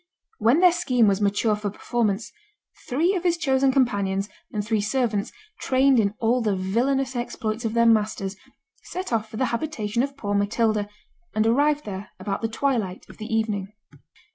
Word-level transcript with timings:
When 0.39 0.61
their 0.61 0.71
scheme 0.71 1.07
was 1.07 1.21
mature 1.21 1.55
for 1.55 1.69
performance, 1.69 2.31
three 2.89 3.13
of 3.13 3.21
his 3.23 3.37
chosen 3.37 3.71
companions, 3.71 4.29
and 4.51 4.65
three 4.65 4.81
servants, 4.81 5.31
trained 5.59 5.99
in 5.99 6.15
all 6.19 6.41
the 6.41 6.55
villainous 6.55 7.15
exploits 7.15 7.65
of 7.65 7.75
their 7.75 7.85
masters, 7.85 8.35
set 8.81 9.13
off 9.13 9.29
for 9.29 9.37
the 9.37 9.45
habitation 9.53 10.01
of 10.01 10.17
poor 10.17 10.33
Matilda, 10.33 10.89
and 11.35 11.45
arrived 11.45 11.85
there 11.85 12.09
about 12.19 12.41
the 12.41 12.47
twilight 12.47 13.07
of 13.09 13.19
the 13.19 13.31
evening. 13.31 13.73